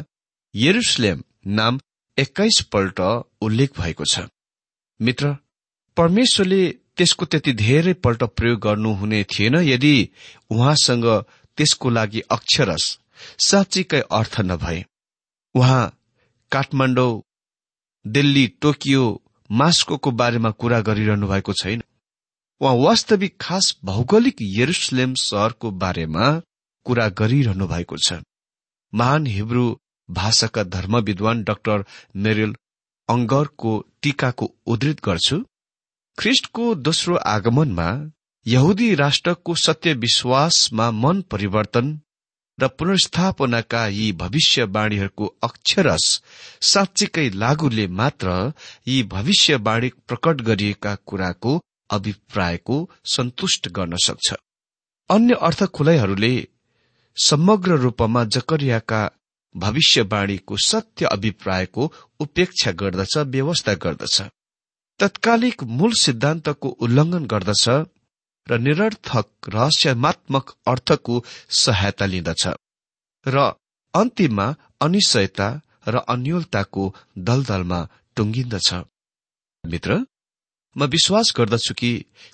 यरुसलेम 0.54 1.22
नाम 1.58 1.80
एक्काइस 2.18 2.60
पल्ट 2.72 3.00
उल्लेख 3.42 3.80
भएको 3.80 4.04
छ। 4.04 4.26
मित्र 5.00 5.37
परमेश्वरले 5.96 6.62
त्यसको 6.96 7.26
त्यति 7.26 7.52
धेरै 7.54 7.92
पल्ट 8.04 8.22
प्रयोग 8.37 8.60
गर्नुहुने 8.60 9.22
थिएन 9.25 9.54
यदि 9.64 9.94
उहाँसँग 10.50 11.06
त्यसको 11.58 11.90
लागि 11.90 12.20
अक्षरस 12.30 12.84
साँच्चीकै 13.40 14.00
अर्थ 14.10 14.40
नभए। 14.40 14.84
उहाँ 15.54 15.84
काठमाडौँ 16.52 17.23
दिल्ली 18.04 18.47
टोकियो 18.62 19.04
मास्को 19.50 20.11
बारेमा 20.11 20.50
कुरा 20.61 20.80
गरिरहनु 20.80 21.26
भएको 21.28 21.52
छैन। 21.52 21.83
उहाँ 22.61 22.75
वास्तविक 22.76 23.37
खास 23.40 23.75
भौगोलिक 23.85 24.37
यरुसलेम 24.40 25.14
सहरको 25.14 25.71
बारेमा 25.83 26.26
कुरा 26.87 27.09
गरिरहनु 27.21 27.66
भएको 27.66 27.97
छ। 27.97 28.21
महान 28.92 29.26
हिब्रू 29.26 29.64
भाषाका 30.09 30.62
धर्म 30.64 30.97
विद्वान 30.99 31.42
डाक्टर 31.42 31.85
मेरिल 32.16 32.54
अङ्गरको 33.09 33.73
टीकाको 34.02 34.47
उद्धृत 34.66 35.00
गर्छु। 35.04 35.38
ख्रिष्टको 36.19 36.75
दोस्रो 36.87 37.16
आगमनमा 37.16 37.88
यहुदी 38.47 38.95
राष्ट्रको 38.95 39.54
सत्य 39.54 39.92
विश्वासमा 39.95 40.90
मन 40.90 41.21
परिवर्तन 41.30 42.00
र 42.60 42.68
पुनर्स्थापनाका 42.68 43.86
यी 43.86 44.12
भविष्यवाणीहरूको 44.12 45.26
अक्षरस 45.42 46.22
साँच्चीकै 46.60 47.28
लागुले 47.34 47.86
मात्र 47.86 48.52
यी 48.88 49.02
भविष्यवाणी 49.02 49.90
प्रकट 50.08 50.40
गरिएका 50.40 50.94
कुराको 51.06 51.60
अभिप्रायको 51.90 52.90
सन्तुष्ट 53.04 53.68
गर्न 53.68 53.96
सक्छ। 54.04 54.34
अन्य 55.10 55.34
अर्थ 55.42 55.64
खुलाइहरूले 55.64 56.49
समग्र 57.25 57.76
रूपमा 57.76 58.25
जकरियाका 58.25 59.10
भविष्यवाणीको 59.56 60.56
सत्य 60.56 61.06
अभिप्रायको 61.06 61.92
उपेक्षा 62.20 62.73
गर्दछ 62.73 63.16
व्यवस्था 63.18 63.75
गर्दछ। 63.75 64.23
तत्कालिक 64.99 65.62
मूल 65.64 65.92
सिद्धान्तको 65.92 66.68
उल्लंघन 66.68 67.25
गर्दछ। 67.26 67.68
र 68.50 68.58
निरर्थक 68.58 69.26
रहस्यमात्मक 69.54 70.54
अर्थको 70.69 71.25
सहायता 71.63 72.06
लिँदछ। 72.06 72.47
र 73.26 73.36
अन्तिममा 73.95 74.47
अनिश्चयता 74.80 75.49
र 75.89 75.97
अन्यलताको 76.08 76.84
दलदलमा 77.19 77.80
टुङ्गिन्दछ। 78.17 78.73
मित्र 79.65 80.04
म 80.76 80.84
विश्वास 80.86 81.32
गर्दछु 81.36 81.75
कि 81.75 81.91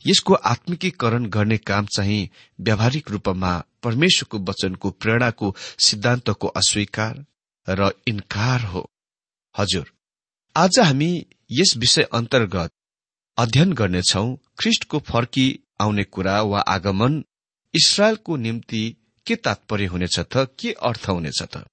यसको 0.07 0.35
आत्मिकीकरण 0.35 1.27
गर्ने 1.27 1.57
काम 1.59 1.87
चाहिँ 1.87 2.29
व्यावहारिक 2.61 3.11
रूपमा 3.11 3.53
परमेश्वरको 3.83 4.39
वचनको 4.39 4.91
प्रेरणाको 4.91 5.55
सिद्धान्तको 5.79 6.47
अस्वीकार 6.61 7.25
र 7.69 7.91
इन्कार 8.09 8.61
हो। 8.65 8.83
हजुर 9.55 9.93
आज 10.57 10.79
हामी 10.79 11.13
यस 11.51 11.73
विषय 11.77 12.03
अन्तर्गत 12.13 12.71
अध्ययन 13.39 13.73
गर्नेछौ 13.73 14.27
ख्रिष्टको 14.59 14.99
फर्की 14.99 15.49
आउने 15.81 16.05
कुरा 16.05 16.41
वा 16.43 16.61
आगमन 16.69 17.23
इसरायलको 17.75 18.37
निम्ति 18.37 18.83
के 19.27 19.37
तात्पर्य 19.37 19.87
हुनेछ 19.87 20.19
त 20.33 20.47
के 20.59 20.73
अर्थ 20.89 21.09
हुनेछ 21.09 21.43
त? 21.43 21.65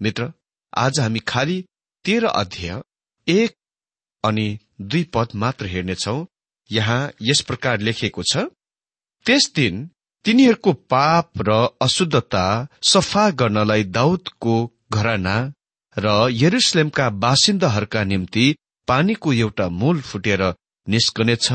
मित्र 0.00 0.32
आज 0.72 1.00
हामी 1.00 1.18
खालि 1.28 1.64
तेह्र 2.04 2.26
अध्याय 2.36 2.82
एक 3.26 3.54
अनि 4.24 4.58
दुई 4.80 5.02
पद 5.14 5.28
मात्र 5.34 5.66
हेर्नेछौ। 5.66 6.24
यहाँ 6.70 7.00
यस 7.22 7.40
प्रकार 7.40 7.80
लेखिएको 7.80 8.22
छ 8.22 8.44
त्यस 9.26 9.52
दिन 9.56 9.88
तिनीहरूको 10.24 10.72
पाप 10.92 11.42
र 11.48 11.52
अशुद्धता 11.82 12.44
सफा 12.82 13.28
गर्नलाई 13.40 13.84
दाउदको 13.96 14.54
घराना 14.92 15.36
र 15.96 16.06
यरुसलेमका 16.32 17.08
बासिन्दाहरूका 17.24 18.02
निम्ति 18.04 18.46
पानीको 18.88 19.32
एउटा 19.32 19.68
मूल 19.70 20.00
फुटेर 20.00 20.42
निस्कनेछ। 20.86 21.46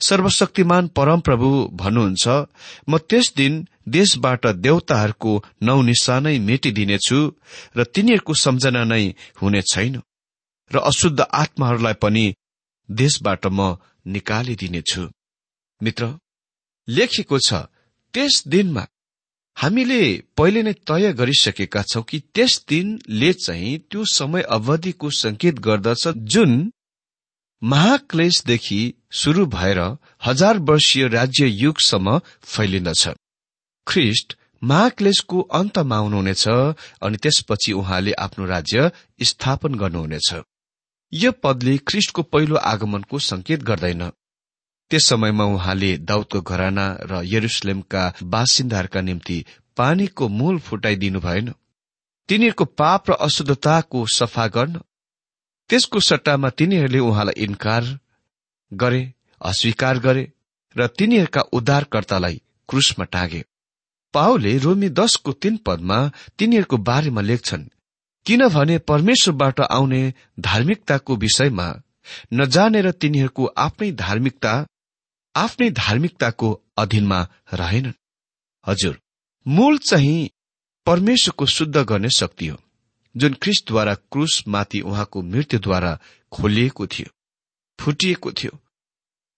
सर्वशक्तिमान 0.00 0.88
परमप्रभु 0.88 1.50
भन्नुहुन्छ 1.72 2.28
म 2.88 2.98
त्यस 2.98 3.32
दिन 3.36 3.52
देशबाट 3.88 4.46
देवताहरूको 4.46 5.32
नौ 5.62 5.80
निशानै 5.82 6.38
मेटिदिनेछु 6.38 7.20
र 7.76 7.84
तिनीहरूको 7.84 8.34
सम्झना 8.34 8.84
नै 8.84 9.04
हुने 9.42 9.62
छैन 9.62 9.94
र 10.70 10.78
अशुद्ध 10.84 11.20
आत्माहरूलाई 11.20 11.94
पनि 11.94 12.26
देशबाट 12.90 13.46
म 13.46 13.76
निकालिदिनेछु। 14.06 15.02
मित्र 15.80 16.04
लेखिएको 16.88 17.38
छ 17.38 17.54
त्यस 18.14 18.42
दिनमा 18.46 18.84
हामीले 19.56 20.00
पहिले 20.36 20.62
नै 20.62 20.72
तय 20.72 21.12
गरिसकेका 21.12 21.82
छौं 21.82 22.02
कि 22.02 22.18
त्यस 22.34 22.64
दिनले 22.68 23.32
चाहिँ 23.32 23.78
त्यो 23.90 24.04
समय 24.04 24.42
अवधिको 24.48 25.10
संकेत 25.10 25.58
गर्दछ 25.58 26.08
जुन 26.08 26.72
महाक्लेशदेखि 27.64 28.94
शुरू 29.10 29.46
भएर 29.46 29.78
हजार 30.26 30.58
वर्षीय 30.58 31.08
राज्य 31.08 31.46
युगसम्म 31.46 32.18
फैलिन्दछ। 32.42 33.08
ख्रिष्ट 33.86 34.36
महाक्लेशको 34.62 35.40
अन्तमा 35.40 35.96
आउनुहुनेछ 35.96 36.48
अनि 36.48 37.16
त्यसपछि 37.16 37.72
उहाँले 37.72 38.12
आफ्नो 38.12 38.46
राज्य 38.46 38.90
स्थापन 39.22 39.74
गर्नुहुनेछ। 39.74 40.34
यो 41.12 41.32
पदले 41.32 41.76
ख्रिष्टको 41.78 42.22
पहिलो 42.22 42.56
आगमनको 42.56 43.18
संकेत 43.18 43.62
गर्दैन। 43.62 44.08
त्यस 44.90 45.08
समयमा 45.08 45.44
उहाँले 45.44 45.96
दाउदको 45.98 46.40
घराना 46.40 46.86
र 47.02 47.22
यरुसलेमका 47.24 48.12
बासिन्दाहरूका 48.22 49.00
निम्ति 49.00 49.44
पानीको 49.76 50.28
मूल 50.28 50.58
फुटाइदिनु 50.58 51.20
भएन। 51.20 51.54
तिनीहरूको 52.28 52.64
पाप 52.64 53.10
र 53.10 53.12
अशुद्धताको 53.20 54.06
सफा 54.06 54.46
गर्न 54.46 54.80
त्यसको 55.70 56.00
सट्टामा 56.00 56.48
तिनीहरूले 56.50 56.98
उहाँलाई 56.98 57.44
इन्कार 57.44 57.84
गरे 58.72 59.02
अस्वीकार 59.40 59.98
गरे 59.98 60.24
र 60.76 60.86
तिनीहरूका 60.98 61.40
उद्धारकर्तालाई 61.52 62.40
क्रुसमा 62.68 63.04
टागे। 63.04 63.44
पाओले 64.14 64.58
रोमी 64.58 64.88
दशको 64.88 65.32
तीन 65.32 65.56
पदमा 65.56 65.98
तिनीहरूको 66.38 66.76
बारेमा 66.88 67.20
लेख्छन् 67.20 67.64
किनभने 68.26 68.78
परमेश्वरबाट 68.78 69.60
आउने 69.60 70.02
धार्मिकताको 70.40 71.16
विषयमा 71.16 71.68
नजानेर 72.32 72.90
तिनीहरूको 72.90 73.44
आफ्नै 73.58 73.90
धार्मिकता 73.92 74.52
आफ्नै 75.34 75.70
धार्मिकताको 75.70 76.48
अधीनमा 76.78 77.20
रहेनन्। 77.54 77.98
हजुर 78.66 78.98
मूल 79.46 79.78
चाहिँ 79.78 80.30
परमेश्वरको 80.86 81.46
शुद्ध 81.46 81.76
गर्ने 81.76 82.10
शक्ति 82.10 82.46
हो। 82.46 82.58
जुन 83.16 83.34
ख्रिस्टद्वारा 83.42 83.94
क्रुसमाथि 83.94 84.80
उहाँको 84.80 85.22
मृत्युद्वारा 85.22 85.98
खोलिएको 86.32 86.86
थियो 86.86 87.10
फुटिएको 87.78 88.32
थियो। 88.32 88.58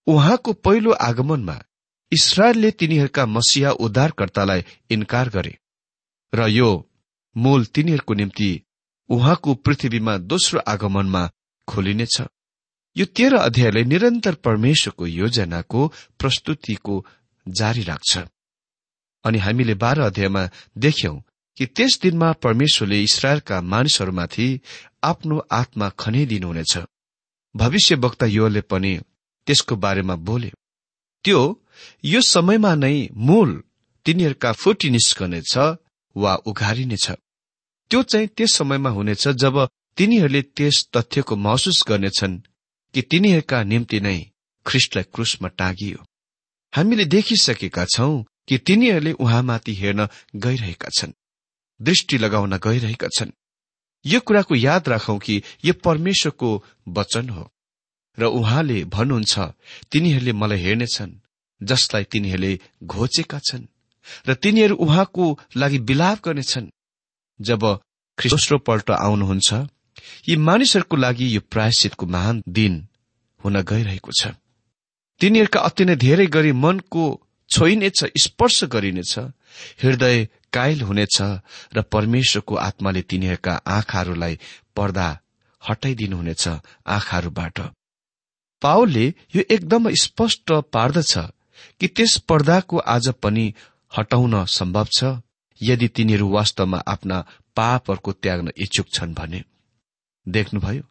उहाँको 0.07 0.53
पहिलो 0.53 0.93
आगमनमा 0.93 1.57
इसरायलले 2.13 2.71
तिनीहरूका 2.71 3.27
मसिया 3.27 3.71
उद्धारकर्तालाई 3.71 4.65
इन्कार 4.91 5.29
गरे 5.29 5.59
र 6.33 6.49
यो 6.49 6.69
मूल 7.37 7.65
तिनीहरूको 7.65 8.15
निम्ति 8.15 8.51
उहाँको 9.11 9.55
पृथ्वीमा 9.55 10.17
दोस्रो 10.19 10.61
आगमनमा 10.69 11.29
खोलिनेछ। 11.69 12.21
यो 12.97 13.05
तेह्र 13.07 13.37
अध्यायले 13.39 13.85
निरन्तर 13.85 14.35
परमेश्वरको 14.35 15.07
योजनाको 15.07 15.87
प्रस्तुतिको 16.19 17.05
जारी 17.47 17.83
राख्छ। 17.83 18.19
अनि 19.25 19.39
हामीले 19.39 19.75
बाह्र 19.75 20.01
अध्यायमा 20.01 20.49
देख्यौं 20.79 21.17
कि 21.59 21.67
त्यस 21.67 21.99
दिनमा 22.03 22.33
परमेश्वरले 22.45 23.03
इसरायलका 23.03 23.61
मानिसहरूमाथि 23.63 24.49
आफ्नो 25.05 25.37
आत्मा 25.51 25.89
खनिदिनुहुनेछ। 25.99 26.79
भविष्य 27.55 27.95
वक्ता 27.95 28.27
योले 28.27 28.61
पनि 28.61 28.99
त्यसको 29.47 29.77
बारेमा 29.77 30.17
बोले 30.29 30.51
त्यो 31.25 31.41
यो 32.05 32.21
समयमा 32.21 32.75
नै 32.75 32.97
मूल 33.19 33.51
तिनीहरूका 34.07 34.53
फुटी 34.53 34.91
निस्कनेछ 34.91 35.57
वा 36.17 36.35
उघारिनेछ। 36.47 37.07
त्यो 37.91 38.03
चाहिँ 38.03 38.29
त्यस 38.37 38.53
समयमा 38.53 38.91
हुनेछ 38.91 39.29
जब 39.29 39.57
तिनीहरूले 39.97 40.43
त्यस 40.57 40.77
तथ्यको 40.97 41.37
महसुस 41.37 41.83
गर्नेछन् 41.89 42.39
कि 42.95 43.03
तिनीहरूका 43.03 43.63
निम्ति 43.63 44.01
नै 44.01 44.19
ख्रिस्टलाई 44.67 45.05
क्रुसमा 45.15 45.49
टाँगियो। 45.49 45.99
हामीले 46.73 47.05
देखिसकेका 47.05 47.85
छौं 47.85 48.23
कि 48.49 48.59
तिनीहरूले 48.59 49.13
उहाँमाथि 49.13 49.75
हेर्न 49.75 50.09
गइरहेका 50.37 50.89
छन्। 50.89 51.13
दृष्टि 51.81 52.19
लगाउन 52.19 52.57
गइरहेका 52.57 53.09
छन्। 53.09 53.31
यो 54.05 54.21
कुराको 54.21 54.55
याद 54.55 54.89
राखौं 54.89 55.19
कि 55.19 55.43
यो 55.65 55.73
परमेश्वरको 55.85 56.51
वचन 56.89 57.29
हो। 57.29 57.45
र 58.19 58.25
उहाँले 58.25 58.85
भन्नुहुन्छ 58.85 59.39
तिनीहरूले 59.93 60.33
मलाई 60.33 60.59
हेर्नेछन् 60.59 61.13
जसलाई 61.61 62.05
तिनीहरूले 62.05 62.53
घोचेका 62.85 63.39
छन् 63.39 63.67
र 64.29 64.35
तिनीहरू 64.35 64.75
उहाँको 64.77 65.25
लागि 65.57 65.79
विलाप 65.79 66.19
गर्नेछन्। 66.25 66.73
जब 67.41 67.63
दोस्रो 68.19 68.59
पल्ट 68.59 68.91
आउनुहुन्छ 68.91 69.53
यी 70.29 70.37
मानिसहरूको 70.39 70.97
लागि 70.97 71.27
यो 71.37 71.41
प्रायश्चितको 71.51 72.07
महान 72.07 72.43
दिन 72.49 72.75
हुन 73.41 73.61
गइरहेको 73.63 74.11
छ। 74.13 74.33
तिनीहरूका 75.21 75.61
अति 75.61 75.85
नै 75.85 75.97
धेरै 75.97 76.27
गरी 76.27 76.53
मनको 76.53 77.05
छोइनेछ 77.51 78.05
स्पर्श 78.25 78.65
गरिनेछ 78.65 79.13
हृदय 79.83 80.29
कायल 80.53 80.81
हुनेछ 80.81 81.17
र 81.75 81.83
परमेश्वरको 81.83 82.55
आत्माले 82.55 83.03
तिनीहरूका 83.03 83.55
आँखाहरूलाई 83.67 84.39
पर्दा 84.77 85.09
हटाइदिनुहुनेछ 85.63 86.49
आँखाहरूबाट। 86.87 87.61
पावलले 88.63 89.07
यो 89.37 89.43
एकदम 89.51 89.91
स्पष्ट 89.95 90.53
पार्दछ 90.73 91.19
कि 91.81 91.87
त्यस 91.87 92.17
पर्दाको 92.19 92.79
आज 92.79 93.09
पनि 93.09 93.55
हटाउन 93.99 94.45
सम्भव 94.45 94.89
छ 94.93 95.05
यदि 95.61 95.89
तिनीहरू 95.89 96.29
वास्तवमा 96.29 96.79
आफ्ना 96.87 97.25
पापहरूको 97.57 98.13
त्याग्न 98.13 98.53
इच्छुक 98.57 98.87
छन् 98.93 99.15
भने। 99.15 99.45
देख्नुभयो 100.29 100.83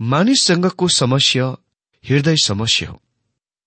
मानिससँगको 0.00 0.88
समस्या 0.88 1.46
हृदय 2.04 2.36
समस्या 2.36 2.88
हो। 2.90 3.00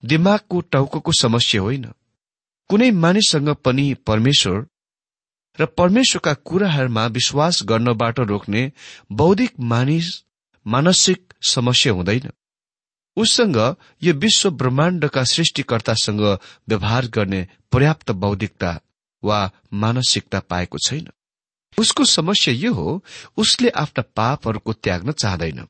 दिमागको 0.06 0.62
टाउको 0.62 1.12
समस्या 1.12 1.62
होइन। 1.62 1.86
कुनै 2.72 2.92
मानिससँग 2.96 3.50
पनि 3.66 3.94
परमेश्वर 4.08 4.60
र 5.60 5.66
परमेश्वरका 5.78 6.34
कुराहरूमा 6.34 7.06
विश्वास 7.08 7.64
गर्नबाट 7.64 8.20
रोक्ने 8.20 8.62
बौद्धिक 9.12 9.60
मानिस 9.60 10.08
मानसिक 10.66 11.34
समस्या 11.50 11.94
हुँदैन। 11.94 12.30
उससँग 13.18 13.58
यो 14.04 14.14
विश्व 14.14 14.50
ब्रह्माण्डका 14.52 15.24
सृष्टिकर्तासँग 15.24 16.22
व्यवहार 16.70 17.08
गर्ने 17.08 17.48
पर्याप्त 17.72 18.12
बौद्धिकता 18.12 18.72
वा 19.24 19.42
मानसिकता 19.74 20.40
पाएको 20.40 20.78
छैन। 20.88 21.08
उसको 21.78 22.06
समस्या 22.06 22.54
यो 22.54 22.74
हो 22.74 23.04
उसले 23.38 23.70
आफ्ना 23.70 24.04
पापहरूको 24.16 24.74
त्याग्न 24.74 25.12
चाहँदैन। 25.12 25.68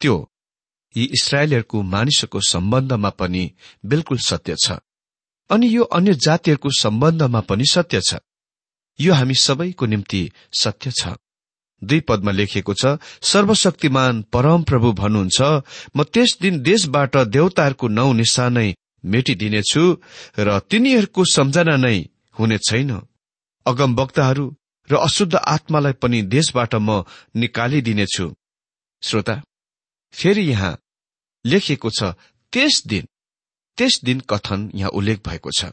त्यो 0.00 0.30
यी 0.94 1.04
इसरायलहरूको 1.04 1.82
मानिसहरूको 1.82 2.40
सम्बन्धमा 2.40 3.10
पनि 3.10 3.50
बिल्कुल 3.84 4.18
सत्य 4.18 4.56
छ। 4.64 4.72
अनि 5.50 5.66
यो 5.68 5.82
अन्य 5.96 6.14
जातिहरूको 6.14 6.70
सम्बन्धमा 6.80 7.40
पनि 7.40 7.64
सत्य 7.64 8.00
छ। 8.00 8.20
यो 8.98 9.12
हामी 9.14 9.34
सबैको 9.34 9.86
निम्ति 9.86 10.22
सत्य 10.60 10.90
छ। 10.90 11.16
दुई 11.82 12.00
पदमा 12.00 12.30
लेखिएको 12.30 12.74
छ 12.74 12.98
सर्वशक्तिमान 13.22 14.22
परम 14.32 14.62
प्रभु 14.62 14.92
भन्नुहुन्छ 14.92 15.40
म 15.96 16.04
त्यस 16.04 16.38
दिन 16.40 16.60
देशबाट 16.62 17.16
देवताहरूको 17.28 17.88
नौ 17.88 18.12
निशानै 18.12 18.68
मेटिदिनेछु 19.04 19.84
र 20.38 20.48
तिनीहरूको 20.70 21.22
सम्झना 21.24 21.76
नै 21.76 21.98
हुने 22.38 22.58
छैन। 22.58 22.90
अगम 23.66 23.90
वक्ताहरू 23.94 24.46
र 24.90 24.92
अशुद्ध 24.98 25.34
आत्मालाई 25.34 25.92
पनि 25.92 26.22
देशबाट 26.34 26.74
म 26.74 27.02
निकालिदिनेछु। 27.36 28.26
श्रोता 29.02 29.34
फेरि 30.14 30.44
यहाँ 30.50 30.78
लेखिएको 31.44 31.88
छ 31.90 32.14
त्यस 32.52 32.74
दिन 32.86 33.04
त्यस 33.78 34.00
दिन 34.04 34.20
कथन 34.30 34.70
यहाँ 34.74 34.90
उल्लेख 34.90 35.18
भएको 35.28 35.50
छ। 35.50 35.72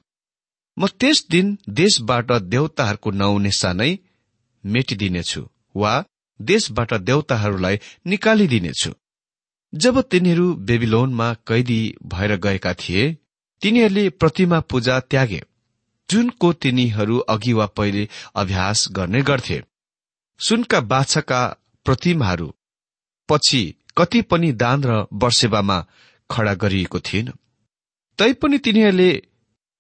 म 0.78 0.88
त्यस 1.00 1.26
दिन 1.30 1.58
देशबाट 1.70 2.32
देवताहरूको 2.32 3.12
नौ 3.12 3.38
निशा 3.38 3.74
नै 3.74 3.92
मेटिदिनेछु 4.64 5.42
वा 5.76 5.94
देशबाट 6.40 6.94
देवताहरूलाई 6.94 7.80
निकालिदिनेछु। 8.08 8.92
जब 9.74 10.02
तिनीहरू 10.02 10.54
बेबिलोनमा 10.68 11.34
कैदी 11.48 11.82
भएर 12.06 12.36
गएका 12.36 12.74
थिए 12.74 13.04
तिनीहरूले 13.62 14.10
प्रतिमा 14.10 14.60
पूजा 14.60 15.00
त्यागे 15.00 15.42
जुनको 16.10 16.54
तिनीहरू 16.54 17.18
अघि 17.30 17.54
वा 17.54 17.66
पहिले 17.66 18.08
अभ्यास 18.36 18.88
गर्ने 18.92 19.22
गर्थे। 19.22 19.62
सुनका 20.40 20.80
बाछाका 20.82 21.42
प्रतिमाहरू 21.86 22.48
पछि 23.30 23.62
कति 23.98 24.22
पनि 24.22 24.52
दान 24.54 24.84
र 24.84 25.06
वर्षेवामा 25.14 25.78
खड़ा 26.30 26.54
गरिएको 26.54 27.00
थिएन। 27.00 27.32
तैपनि 28.20 28.58
तिनीहरूले 28.58 29.12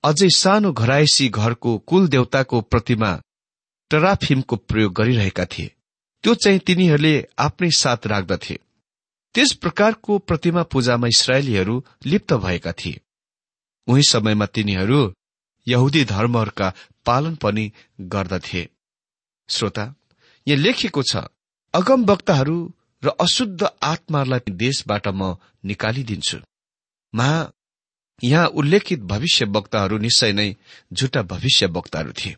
अझै 0.03 0.29
सानो 0.29 0.71
घरायसी 0.71 1.29
घरको 1.29 1.77
कुल 1.79 2.07
देवताको 2.07 2.61
प्रतिमा 2.61 3.21
टराफिमको 3.91 4.55
प्रयोग 4.55 4.93
गरिरहेका 4.93 5.45
थिए। 5.45 5.73
त्यो 6.23 6.35
चाहिँ 6.35 6.59
तिनीहरूले 6.59 7.13
आफ्नै 7.39 7.69
साथ 7.71 8.07
राख्दथे। 8.07 8.55
त्यस 9.35 9.53
प्रकारको 9.53 10.17
प्रतिमा 10.19 10.63
पूजामा 10.63 11.07
इसरायलीहरू 11.07 11.83
लिप्त 12.05 12.33
भएका 12.33 12.71
थिए। 12.71 13.01
उही 13.87 14.03
समयमा 14.09 14.45
तिनीहरू 14.45 15.01
यहुदी 15.67 16.03
धर्महरूका 16.05 16.73
पालन 17.05 17.35
पनि 17.35 17.71
गर्दथे। 18.01 18.69
श्रोता 19.49 19.95
यहाँ 20.47 20.59
लेखिएको 20.59 21.03
छ 21.03 21.15
अगम 21.73 22.05
वक्ताहरू 22.05 22.57
र 23.03 23.07
अशुद्ध 23.19 23.67
आत्माहरूलाई 23.83 24.51
देशबाट 24.55 25.07
म 25.07 25.35
निकालिदिन्छु। 25.65 26.37
मा 27.13 27.29
यहाँ 28.23 28.47
उल्लेखित 28.47 28.99
भविष्य 29.03 29.45
वक्ताहरू 29.45 29.97
निश्चय 29.97 30.31
नै 30.33 30.55
झुटा 30.93 31.21
भविष्य 31.23 31.65
वक्ताहरू 31.67 32.11
थिए। 32.11 32.35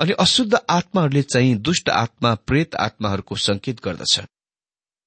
अनि 0.00 0.12
अशुद्ध 0.20 0.54
आत्माहरूले 0.70 1.22
चाहिँ 1.22 1.54
दुष्ट 1.58 1.88
आत्मा 1.90 2.34
प्रेत 2.48 2.74
आत्माहरूको 2.76 3.36
संकेत 3.36 3.80
गर्दछ 3.84 4.20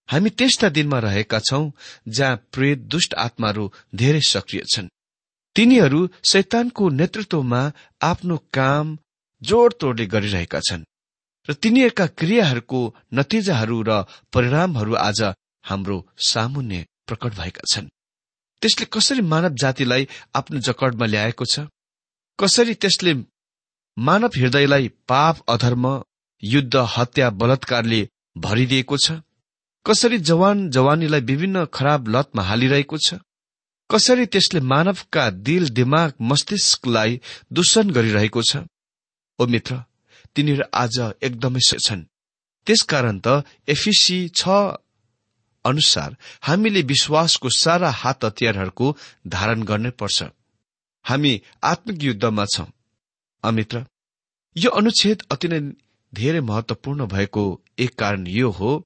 हामी 0.09 0.29
त्यस्ता 0.29 0.69
दिनमा 0.69 0.99
रहेका 0.99 1.39
छौं 1.39 1.69
जहाँ 2.07 2.35
प्रेत 2.53 2.79
दुष्ट 2.91 3.13
आत्माहरू 3.15 3.71
धेरै 3.95 4.21
सक्रिय 4.21 4.63
छन्। 4.73 4.87
तिनीहरू 5.55 6.07
शैतानको 6.23 6.89
नेतृत्वमा 6.89 7.61
आफ्नो 8.01 8.37
काम 8.53 8.97
जोडतोडले 9.41 10.05
गरिरहेका 10.05 10.59
छन् 10.59 10.83
र 11.49 11.53
तिनीहरूका 11.53 12.05
क्रियाहरूको 12.19 12.81
नतिजाहरू 13.13 13.81
र 13.81 14.01
परिणामहरू 14.33 14.93
आज 14.99 15.21
हाम्रो 15.63 15.97
सामुन्य 16.27 16.85
प्रकट 17.07 17.31
भएका 17.33 17.63
छन्। 17.73 17.87
त्यसले 18.61 18.85
कसरी 18.85 19.21
मानव 19.21 19.53
जातिलाई 19.55 20.07
आफ्नो 20.35 20.59
जकडमा 20.59 21.05
ल्याएको 21.05 21.45
छ? 21.45 21.59
कसरी 22.39 22.73
त्यसले 22.73 23.13
मानव 23.97 24.31
हृदयलाई 24.37 24.87
पाप 25.07 25.35
अधर्म 25.49 25.85
युद्ध 26.43 26.75
हत्या 26.75 27.29
बलात्कारले 27.29 28.01
भरिदिएको 28.37 28.97
छ? 28.97 29.11
कसरी 29.85 30.17
जवान 30.19 30.69
जवानीलाई 30.69 31.21
विभिन्न 31.21 31.65
खराब 31.65 32.07
लतमा 32.07 32.43
हालिरहेको 32.43 32.97
छ? 32.97 33.13
कसरी 33.89 34.25
त्यसले 34.25 34.59
मानवका 34.59 35.29
दिल 35.29 35.69
दिमाग 35.69 36.13
मस्तिष्कलाई 36.21 37.21
दूषण 37.53 37.89
गरिरहेको 37.89 38.41
छ? 38.41 38.57
ओ 39.39 39.45
मित्र 39.45 39.83
तिनीहरू 40.35 40.63
आज 40.73 40.95
एकदमै 41.21 41.59
छन्। 41.59 42.07
त्यसकारण 42.67 43.19
त 43.25 43.27
एफिसी 43.67 44.19
छ 44.29 44.47
अनुसार 45.65 46.15
हामीले 46.41 46.81
विश्वासको 46.81 47.49
सारा 47.49 47.89
हात 47.91 48.25
हतियारहरूको 48.25 48.95
धारण 49.27 49.63
गर्नै 49.63 49.89
पर्छ। 49.89 50.23
हामी 51.05 51.41
आत्मिक 51.63 52.03
युद्धमा 52.03 52.45
छौं। 52.45 52.65
अमित्र 53.43 53.85
यो 54.55 54.69
अनुच्छेद 54.71 55.23
अति 55.31 55.47
नै 55.47 55.59
धेरै 56.13 56.39
महत्वपूर्ण 56.41 57.05
भएको 57.07 57.43
एक 57.79 57.95
कारण 57.95 58.27
यो 58.27 58.49
हो 58.51 58.77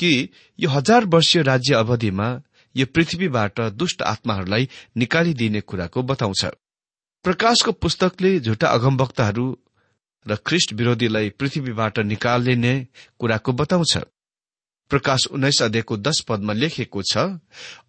कि 0.00 0.28
यो 0.58 0.70
हजार 0.70 1.04
वर्षीय 1.04 1.42
राज्य 1.42 1.74
अवधिमा 1.74 2.28
यो 2.76 2.86
पृथ्वीबाट 2.86 3.60
दुष्ट 3.60 4.02
आत्माहरूलाई 4.02 4.68
निकालिदिने 4.96 5.60
कुराको 5.60 6.02
बताउँछ। 6.02 6.44
प्रकाशको 7.24 7.72
पुस्तकले 7.72 8.40
झुटा 8.40 8.68
अगमवक्ताहरू 8.68 9.46
र 10.26 10.36
ख्रिष्ट 10.36 10.72
विरोधीलाई 10.72 11.30
पृथ्वीबाट 11.30 11.98
निकालिने 11.98 12.74
कुराको 13.18 13.52
बताउँछ। 13.52 13.98
प्रकाश 14.90 15.26
उन्नाइस 15.26 15.62
अध्यायको 15.62 15.96
दश 15.96 16.20
पदमा 16.28 16.52
लेखेको 16.52 17.02
छ 17.02 17.18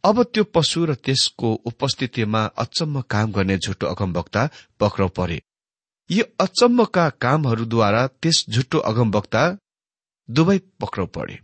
अब 0.03 0.23
त्यो 0.34 0.43
पशु 0.55 0.86
र 0.86 0.93
त्यसको 0.95 1.53
उपस्थितिमा 1.65 2.41
अचम्म 2.58 3.01
काम 3.10 3.31
गर्ने 3.31 3.58
झुटो 3.58 3.88
अगमवक्ता 3.88 4.49
पक्राउ 4.79 5.10
परे। 5.17 5.41
यी 6.10 6.21
अचम्मका 6.39 7.10
कामहरूद्वारा 7.21 8.05
त्यस 8.21 8.45
झुटो 8.49 8.79
अगमवक्ता 8.89 9.43
दुवै 10.29 10.58
पक्राउ 10.81 11.08
परे 11.08 11.39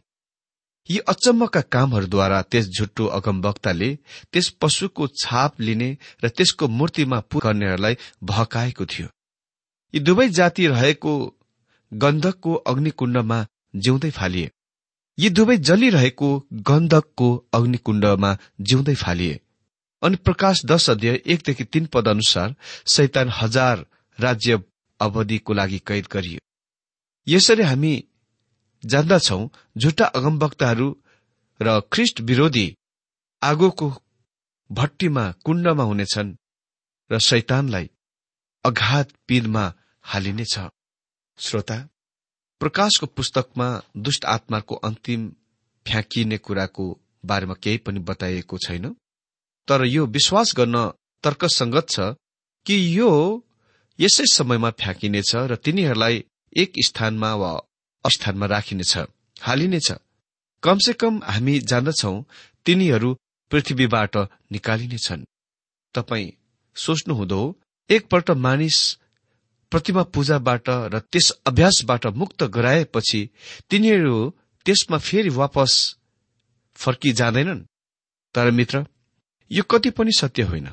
यी 0.90 0.98
अचम्मका 1.08 1.62
कामहरूद्वारा 1.74 2.42
त्यस 2.42 2.70
झुटो 2.70 3.06
अगमवक्ताले 3.18 3.90
त्यस 4.32 4.50
पशुको 4.62 5.08
छाप 5.16 5.62
लिने 5.62 5.90
र 6.24 6.30
त्यसको 6.30 6.68
मूर्तिमा 6.70 7.20
पू 7.30 7.40
गर्नेहरूलाई 7.40 7.96
भकाएको 8.24 8.86
थियो। 8.86 9.08
यी 9.94 10.00
दुवै 10.00 10.28
जाति 10.30 10.68
रहेको 10.68 11.14
गन्धकको 11.92 12.54
अग्निकुण्डमा 12.72 13.40
जिउँदै 13.76 14.12
फालिए। 14.12 14.50
यी 15.18 15.30
दुवै 15.30 15.58
जलिरहेको 15.58 16.30
गन्धकको 16.54 17.30
अग्निकुण्डमा 17.54 18.38
जिउँदै 18.62 18.96
फालिए। 18.96 19.40
अनि 20.02 20.16
प्रकाश 20.16 20.66
दश 20.66 20.90
अध्याय 20.90 21.22
एकदेखि 21.26 21.64
तीन 21.64 21.86
पद 21.86 22.08
अनुसार 22.08 22.56
सैतान 22.86 23.30
हजार 23.34 23.86
राज्य 24.20 24.64
अवधिको 25.00 25.54
लागि 25.54 25.80
कैद 25.80 26.08
गरियो। 26.12 26.40
यसरी 27.28 27.64
हामी 27.64 27.94
जान्दछौ 28.86 29.50
झुटा 29.78 30.06
अगमवक्ताहरू 30.06 30.88
र 31.62 31.80
ख्रिस्ट 31.92 32.22
विरोधी 32.22 32.68
आगोको 33.42 33.94
भट्टीमा 34.72 35.32
कुण्डमा 35.46 35.84
हुनेछन् 35.84 36.36
र 37.12 37.20
शैतानलाई 37.20 37.90
अघात 38.66 39.12
पिदमा 39.28 39.74
हालिनेछ। 40.04 40.60
श्रोता 41.38 41.90
प्रकाशको 42.62 43.06
पुस्तकमा 43.18 43.68
दुष्ट 43.98 44.26
आत्माको 44.26 44.76
अन्तिम 44.88 45.22
फ्याँकिने 45.86 46.38
कुराको 46.38 46.86
बारेमा 47.26 47.54
केही 47.64 47.78
पनि 47.86 48.00
बताइएको 48.00 48.58
छैन। 48.58 48.86
तर 49.68 49.86
यो 49.86 50.06
विश्वास 50.08 50.54
गर्न 50.58 50.78
तर्कसंगत 51.24 51.90
छ 51.90 52.00
कि 52.66 52.76
यो 52.98 53.10
यसै 54.00 54.26
समयमा 54.34 54.70
फ्याँकिनेछ 54.82 55.32
र 55.52 55.56
तिनीहरूलाई 55.56 56.24
एक 56.54 56.74
स्थानमा 56.86 57.34
वा 57.36 57.52
अस्थानमा 58.06 58.46
राखिनेछ 58.46 58.94
हालिनेछ। 59.42 59.92
कमसे 60.64 60.94
कम 60.94 61.20
हामी 61.26 61.60
जान्दछौ 61.72 62.14
तिनीहरू 62.66 63.10
पृथ्वीबाट 63.52 64.18
निकालिनेछन्। 64.52 65.26
तपाई 65.96 66.26
सोच्नुहुँदो 66.76 67.42
एकपल्ट 67.90 68.30
मानिस 68.46 68.78
प्रतिमा 69.72 70.04
पूजाबाट 70.04 70.70
र 70.70 71.00
त्यस 71.00 71.32
अभ्यासबाट 71.46 72.06
मुक्त 72.08 72.44
गराएपछि 72.44 73.30
तिनीहरू 73.70 74.34
त्यसमा 74.66 74.98
फेरि 74.98 75.30
वापस 75.30 75.96
फर्की 76.76 77.12
जाँदैनन् 77.14 77.62
तर 78.36 78.52
मित्र 78.52 78.86
यो 79.52 79.64
कति 79.64 79.90
पनि 79.90 80.12
सत्य 80.12 80.44
होइन। 80.44 80.70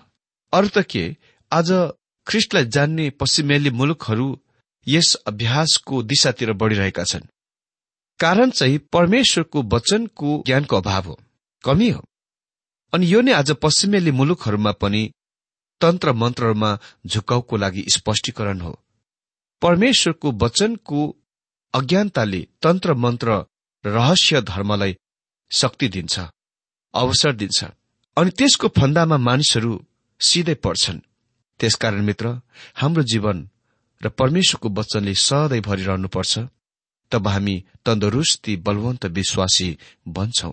अरू 0.53 0.69
त 0.69 0.79
के? 0.79 1.17
आज 1.53 1.93
ख्रिस्टलाई 2.27 2.65
जान्ने 2.65 3.11
पश्चिमेली 3.11 3.71
मुलुकहरू 3.71 4.41
यस 4.89 5.15
अभ्यासको 5.15 6.03
दिशातिर 6.03 6.53
बढ़िरहेका 6.53 7.05
छन्। 7.05 7.21
कारण 8.21 8.51
चाहिँ 8.51 8.79
परमेश्वरको 8.79 9.63
वचनको 9.63 10.43
ज्ञानको 10.47 10.77
अभाव 10.77 11.03
हो। 11.03 11.21
कमी 11.65 11.91
हो। 11.91 12.05
अनि 12.93 13.13
यो 13.13 13.21
नै 13.21 13.33
आज 13.33 13.51
पश्चिमेली 13.53 14.11
मुलुकहरूमा 14.11 14.73
पनि 14.73 15.11
तन्त्र 15.81 16.13
मन्त्रहरूमा 16.13 16.79
झुकाउको 17.07 17.57
लागि 17.57 17.85
स्पष्टीकरण 17.89 18.61
हो। 18.61 18.81
परमेश्वरको 19.63 20.33
वचनको 20.33 21.17
अज्ञानताले 21.75 22.49
तन्त्र 22.63 22.95
मन्त्र 22.95 23.45
रहस्य 23.87 24.41
धर्मलाई 24.43 24.97
शक्ति 25.51 25.89
दिन्छ 25.89 26.19
अवसर 26.95 27.33
दिन्छ। 27.33 27.65
अनि 28.17 28.31
त्यसको 28.31 28.69
फन्दामा 28.69 29.17
मानिसहरू 29.17 29.85
सिधै 30.21 30.55
पर्छन्। 30.55 31.01
त्यसकारण 31.61 32.03
मित्र 32.03 32.41
हाम्रो 32.77 33.03
जीवन 33.03 33.49
र 34.03 34.09
परमेश्वरको 34.09 34.69
वचनले 34.69 35.15
सधैँ 35.15 35.61
भरिरहनुपर्छ। 35.61 36.39
तब 37.11 37.29
हामी 37.29 37.65
तन्दुरुस्ती 37.85 38.57
बलवन्त 38.57 39.07
विश्वासी 39.07 39.79
बन्छौं। 40.09 40.53